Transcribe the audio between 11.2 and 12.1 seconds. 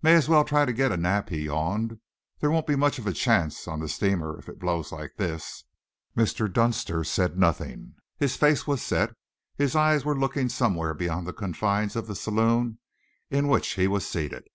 the confines of